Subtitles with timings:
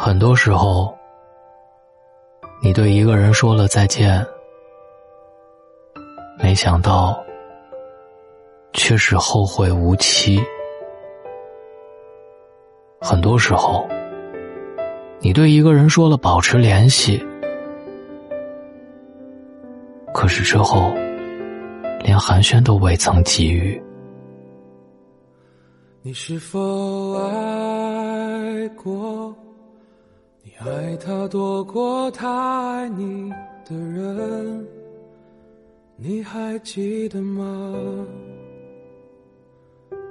[0.00, 0.96] 很多时候，
[2.62, 4.24] 你对一个人说了再见，
[6.40, 7.20] 没想到
[8.72, 10.40] 却是后会无期。
[13.00, 13.88] 很多时候，
[15.18, 17.20] 你对一个人说了保持联系，
[20.14, 20.92] 可是之后
[22.04, 23.82] 连寒暄都未曾给予。
[26.02, 29.34] 你是否爱过？
[30.60, 33.30] 爱他多过他爱你
[33.64, 34.66] 的人，
[35.94, 37.44] 你还记得吗？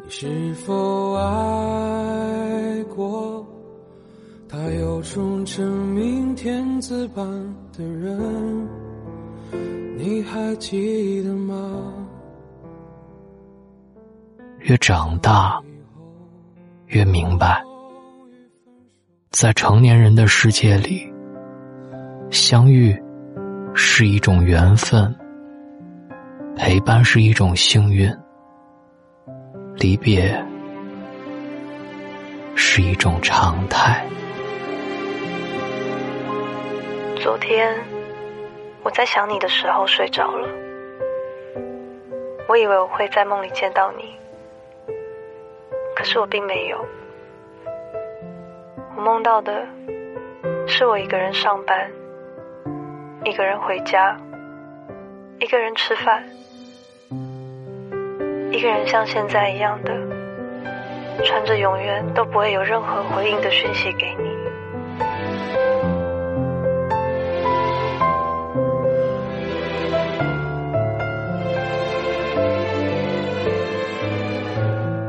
[0.06, 3.46] 你是否爱过？
[4.48, 7.28] 他有种真命天子般
[7.78, 8.70] 的人，
[9.98, 11.94] 你还记得吗？
[14.60, 15.62] 越长大，
[16.86, 17.62] 越明白，
[19.30, 21.14] 在成年人的世界里，
[22.32, 22.98] 相遇
[23.74, 25.14] 是一种缘分，
[26.56, 28.10] 陪伴是一种幸运，
[29.76, 30.34] 离别
[32.56, 34.04] 是一种常态。
[37.18, 37.76] 昨天
[38.82, 40.48] 我在想你的时候睡着了，
[42.48, 44.16] 我以为我会在梦里见到你，
[45.96, 46.78] 可是我并没有。
[48.98, 49.64] 我梦到的
[50.66, 51.92] 是我一个人上班，
[53.24, 54.18] 一个人回家，
[55.40, 56.24] 一个人吃饭，
[58.52, 59.94] 一个人像现在一样的
[61.24, 64.36] 穿着永远都不会有任何回应的讯息给你。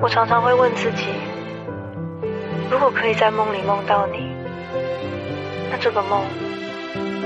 [0.02, 1.06] 我常常会问自己，
[2.70, 4.30] 如果可以在梦里梦到你，
[5.70, 6.22] 那这个梦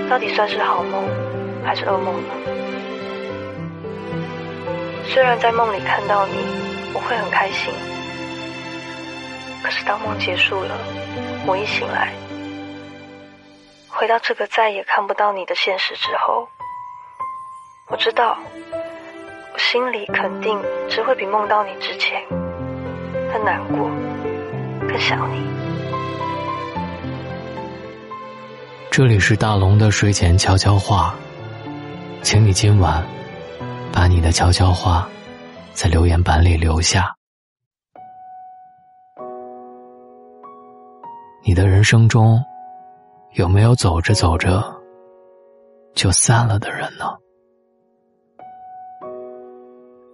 [0.09, 1.05] 到底算是好梦
[1.65, 2.29] 还是噩梦呢？
[5.05, 6.33] 虽然在梦里看到你，
[6.95, 7.73] 我会很开心，
[9.63, 10.79] 可是当梦结束了，
[11.47, 12.13] 我一醒来，
[13.89, 16.48] 回到这个再也看不到你的现实之后，
[17.89, 18.39] 我知道，
[19.53, 22.23] 我心里肯定只会比梦到你之前。
[23.33, 23.91] 更难过，
[24.98, 25.42] 想你。
[28.91, 31.14] 这里是大龙的睡前悄悄话，
[32.23, 33.05] 请你今晚
[33.92, 35.08] 把你的悄悄话
[35.73, 37.14] 在留言板里留下。
[41.42, 42.42] 你的人生中
[43.33, 44.63] 有没有走着走着
[45.95, 47.07] 就散了的人呢？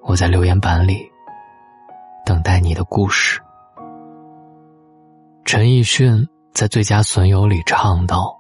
[0.03, 1.07] 我在留言板里。
[2.25, 3.41] 等待你的故事。
[5.49, 8.39] 陈奕迅在《最佳损友》里唱道：“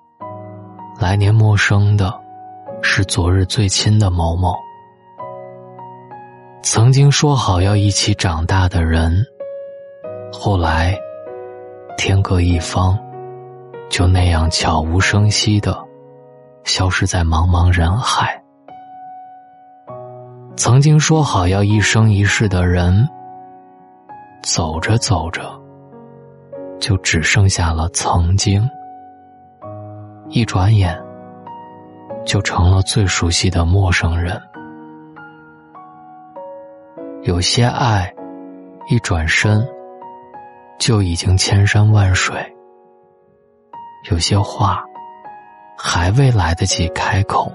[1.00, 2.12] 来年陌生的，
[2.82, 4.54] 是昨日最亲的某某。
[6.62, 9.24] 曾经说好要一起长大的人，
[10.30, 10.94] 后来
[11.96, 12.98] 天各一方，
[13.88, 15.82] 就那样悄无声息的
[16.64, 18.38] 消失在茫茫人海。
[20.58, 23.08] 曾经说好要一生一世的人。”
[24.44, 25.58] 走着走着，
[26.78, 28.68] 就只剩下了曾经。
[30.28, 30.98] 一转眼，
[32.24, 34.40] 就成了最熟悉的陌生人。
[37.22, 38.12] 有些爱，
[38.90, 39.66] 一转身，
[40.78, 42.36] 就已经千山万水；
[44.10, 44.82] 有些话，
[45.76, 47.50] 还未来得及开口，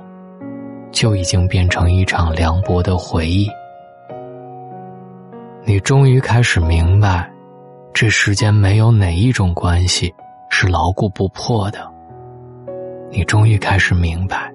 [0.92, 3.48] 就已经变成一场凉薄的回忆。
[5.64, 7.32] 你终于开始明白，
[7.94, 10.12] 这世间没有哪一种关系
[10.50, 11.88] 是牢固不破的。
[13.12, 14.52] 你终于开始明白，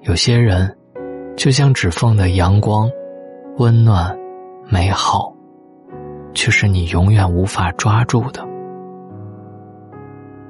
[0.00, 0.74] 有些人
[1.36, 2.90] 就像指缝的阳光，
[3.58, 4.18] 温暖、
[4.70, 5.30] 美好，
[6.32, 8.42] 却是你永远无法抓住的。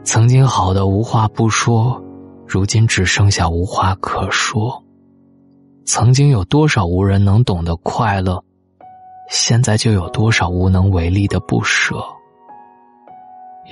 [0.05, 2.01] 曾经好的无话不说，
[2.47, 4.81] 如今只剩下无话可说。
[5.85, 8.41] 曾经有多少无人能懂的快乐？
[9.29, 11.97] 现在就有多少无能为力的不舍？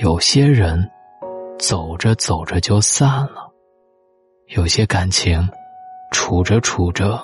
[0.01, 0.91] 有些人
[1.59, 3.53] 走着走着就散了，
[4.49, 5.49] 有些感情
[6.11, 7.21] 处着处着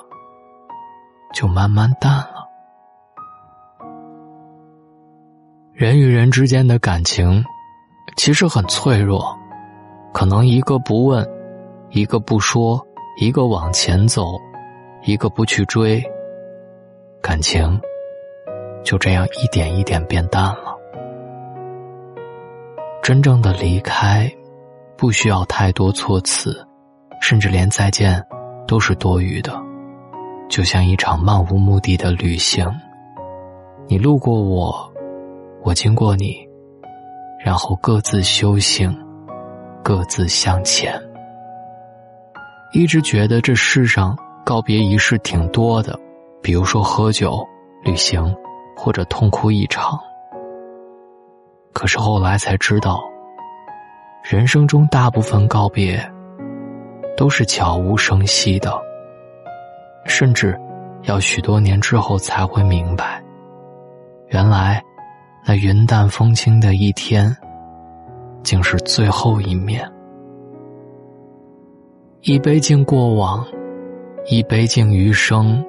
[1.34, 2.48] 就慢慢淡了。
[5.72, 7.44] 人与人之间的感情
[8.16, 9.36] 其实很脆弱，
[10.12, 11.28] 可能一个不问，
[11.88, 12.80] 一个不说，
[13.20, 14.38] 一个往前走，
[15.02, 16.00] 一个不去追，
[17.20, 17.80] 感情。
[18.84, 20.76] 就这样一点一点变淡了。
[23.02, 24.30] 真正的离开，
[24.96, 26.66] 不需要太多措辞，
[27.20, 28.22] 甚至连再见
[28.66, 29.52] 都是多余的。
[30.48, 32.68] 就像一场漫无目的的旅行，
[33.86, 34.92] 你路过我，
[35.62, 36.36] 我经过你，
[37.44, 38.94] 然后各自修行，
[39.82, 41.00] 各自向前。
[42.72, 45.98] 一直觉得这世上告别仪式挺多的，
[46.42, 47.44] 比如说喝酒、
[47.84, 48.32] 旅行，
[48.82, 50.00] 或者痛哭一场。
[51.74, 53.04] 可是后来才知道，
[54.22, 56.02] 人生中大部分告别
[57.14, 58.72] 都是悄无声息的，
[60.06, 60.58] 甚至
[61.02, 63.22] 要许多年之后才会明白，
[64.28, 64.82] 原来
[65.46, 67.36] 那云淡风轻的一天，
[68.42, 69.86] 竟是最后一面。
[72.22, 73.46] 一杯敬过往，
[74.26, 75.62] 一杯敬余生，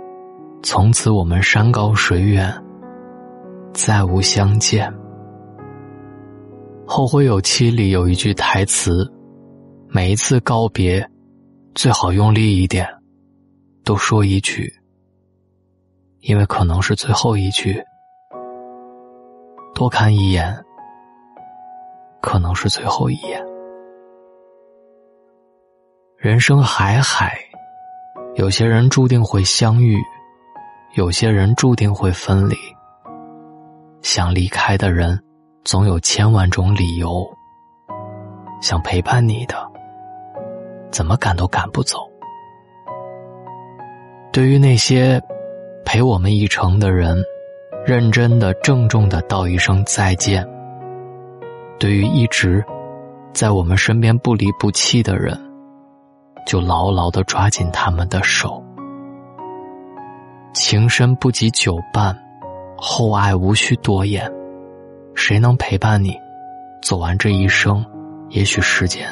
[0.64, 2.54] 从此我们山高水远，
[3.74, 4.92] 再无相见。
[6.86, 9.10] 《后会有期》里有一句台词
[9.88, 11.10] ：“每一次告别，
[11.74, 12.86] 最好用力一点，
[13.86, 14.74] 都说一句，
[16.20, 17.82] 因为可能是最后一句。
[19.74, 20.54] 多看一眼，
[22.22, 23.42] 可能是最后一眼。
[26.18, 27.40] 人生海海，
[28.36, 29.98] 有些人注定会相遇，
[30.96, 32.56] 有些人注定会分离。
[34.02, 35.20] 想离开的人。”
[35.64, 37.24] 总有千万种理由，
[38.64, 39.56] 想陪伴你的，
[40.90, 42.00] 怎么赶都赶不走。
[44.34, 45.22] 对于那些
[45.86, 47.16] 陪我们一程的人，
[47.86, 50.44] 认真的、郑重的道一声再见。
[51.78, 52.66] 对于一直
[53.34, 55.40] 在我们身边不离不弃的人，
[56.48, 58.64] 就牢牢的抓紧他们的手。
[60.54, 62.18] 情深不及久伴，
[62.84, 64.30] 厚爱无需多言。
[65.14, 66.18] 谁能陪伴你
[66.82, 67.86] 走完这一生？
[68.30, 69.08] 也许时间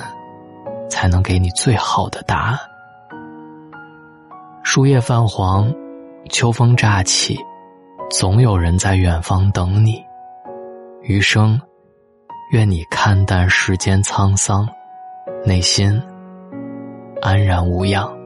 [0.89, 2.57] 才能给你最好的答案。
[4.63, 5.71] 树叶泛黄，
[6.29, 7.37] 秋风乍起，
[8.09, 10.01] 总有人在远方等你。
[11.01, 11.59] 余生，
[12.51, 14.67] 愿你看淡世间沧桑，
[15.45, 16.01] 内心
[17.21, 18.18] 安然无恙。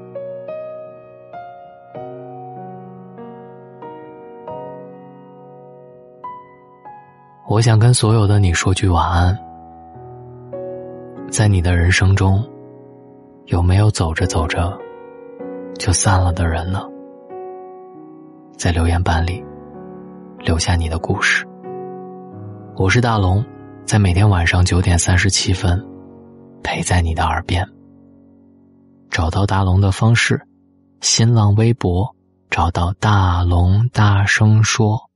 [7.46, 9.38] 我想跟所有的你说句晚安。
[11.30, 12.42] 在你的人生中，
[13.48, 14.76] 有没有走着走着
[15.78, 16.82] 就散了的人呢？
[18.58, 19.44] 在留言板里
[20.40, 21.46] 留下你的故事。
[22.78, 23.44] 我是大龙，
[23.86, 25.86] 在每天晚上九点三十七分
[26.64, 27.68] 陪在你的耳边。
[29.10, 30.42] 找到大龙的方式：
[31.02, 32.16] 新浪微博
[32.50, 35.10] 找到大龙，大声说，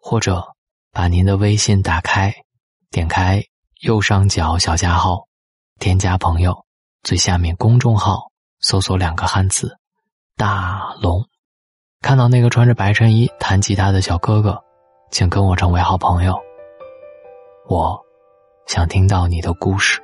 [0.00, 0.44] 或者。
[0.92, 2.34] 把您的微信打开，
[2.90, 3.40] 点开
[3.82, 5.24] 右上角小加号，
[5.78, 6.64] 添加朋友，
[7.04, 9.78] 最下面公众号搜索两个汉字
[10.36, 11.24] “大龙”，
[12.02, 14.60] 看到那个穿着白衬衣弹吉他的小哥哥，
[15.12, 16.36] 请跟我成为好朋友。
[17.68, 17.96] 我
[18.66, 20.02] 想听到你的故事。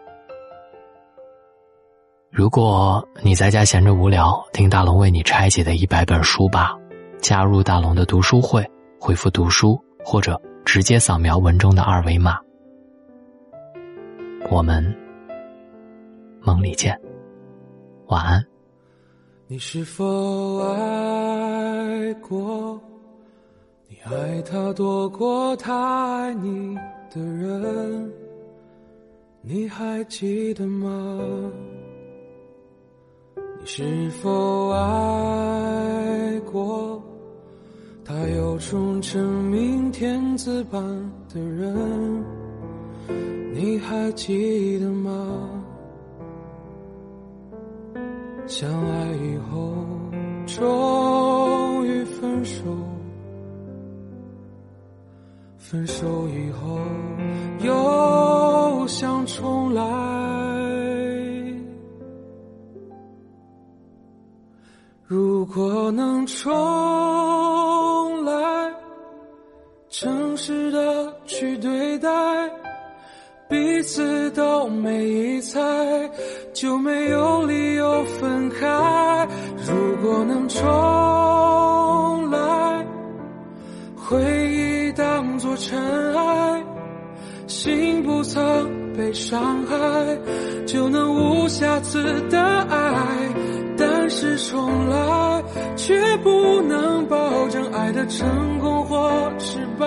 [2.31, 6.77] 如果你在家闲着无聊，听大龙为你拆解的一百本书吧，
[7.21, 8.65] 加入大龙的读书会，
[9.01, 10.41] 回复“读书”或者。
[10.67, 12.39] 直接扫描文中的二维码，
[14.51, 14.85] 我们
[16.41, 17.01] 梦里见，
[18.09, 18.45] 晚安。
[19.47, 22.79] 你是否爱过？
[23.89, 26.75] 你爱他多过他爱你
[27.15, 28.13] 的人？
[29.43, 31.49] 你还记得吗？
[33.61, 36.86] 你是否爱过？
[38.09, 40.81] 他有种真命天子般
[41.29, 42.25] 的人，
[43.53, 45.11] 你还记得吗？
[48.47, 49.75] 相爱以后
[50.47, 52.63] 终于分手，
[55.59, 56.79] 分手以后
[57.59, 59.83] 又想重来。
[65.09, 67.76] 如果能重。
[69.99, 72.11] 诚实的去对待，
[73.49, 75.59] 彼此都没疑猜，
[76.53, 79.27] 就没有理由分开。
[79.67, 82.87] 如果能重来，
[83.97, 86.63] 回忆当作尘埃，
[87.47, 89.77] 心不曾被伤害，
[90.67, 93.35] 就能无瑕疵的爱。
[93.79, 95.36] 但是重来，
[95.77, 99.87] 却不能保证爱的成功或失败。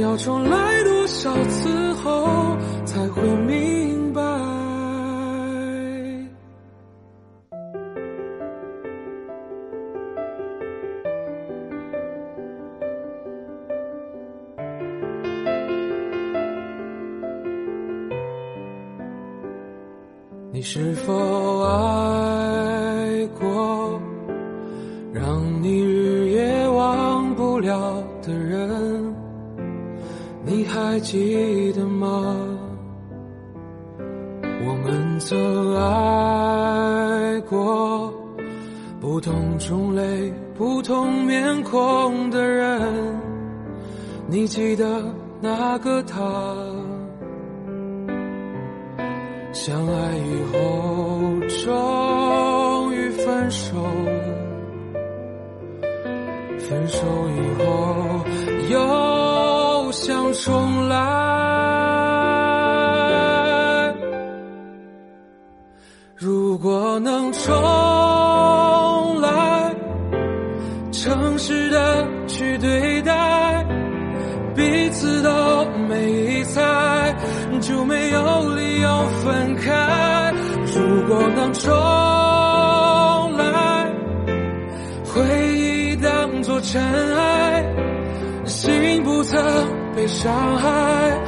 [0.00, 1.32] 要重来多少
[28.22, 29.14] 的人？
[30.44, 32.36] 你还记得吗？
[34.68, 38.12] 我们曾爱过，
[39.00, 42.80] 不同种类、不同面孔的人。
[44.28, 45.02] 你记得
[45.40, 46.18] 那个他？
[49.52, 51.35] 相爱以后，
[60.44, 60.96] 重来。
[66.16, 69.74] 如果能重来，
[70.92, 73.64] 诚实的去对待，
[74.54, 75.30] 彼此都
[75.88, 77.14] 没猜，
[77.60, 80.32] 就没有理由分开。
[80.74, 81.72] 如果能重
[83.36, 83.90] 来，
[85.04, 85.22] 回
[85.56, 86.82] 忆当作尘
[87.16, 87.64] 埃，
[88.44, 89.75] 心不曾
[90.06, 91.18] 伤害，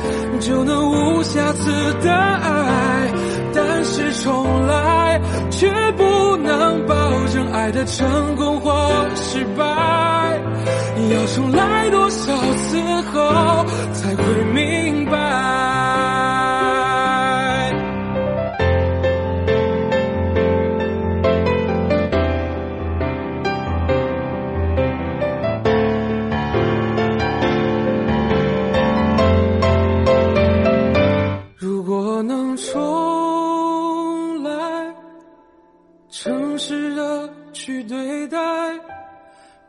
[0.40, 1.70] 就能无瑕疵
[2.02, 3.12] 的爱。
[3.54, 5.20] 但是重来，
[5.50, 6.94] 却不能保
[7.32, 8.70] 证爱的成功或
[9.14, 9.64] 失败。
[11.10, 12.80] 要重来多少次
[13.12, 14.22] 后才会
[36.20, 38.36] 诚实的去对待，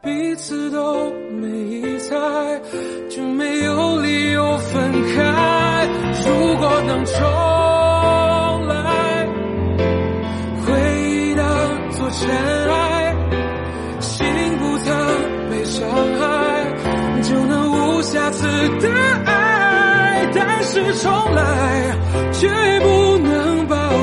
[0.01, 2.15] 彼此都没疑猜，
[3.08, 5.88] 就没有理由分开。
[6.25, 9.27] 如果能重来，
[10.65, 11.46] 回忆当
[11.91, 12.27] 作尘
[12.74, 13.15] 埃，
[14.00, 14.25] 心
[14.58, 18.48] 不曾被伤害，就能无瑕疵
[18.79, 18.89] 的
[19.27, 20.27] 爱。
[20.34, 21.96] 但是重来，
[22.34, 22.88] 却不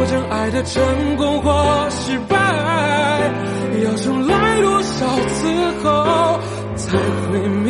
[0.09, 2.37] 证爱的成功或失败。
[3.85, 6.41] 要重来多少次后
[6.77, 7.67] 才会明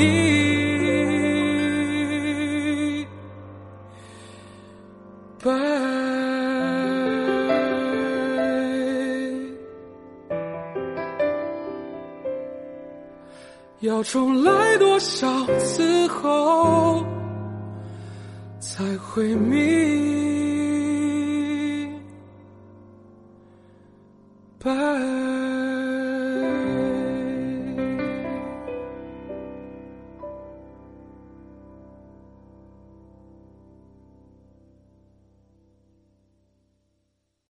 [5.43, 5.51] 白？
[13.81, 17.05] 要重来多少次后？
[18.59, 20.46] 才会明
[24.67, 25.16] 白。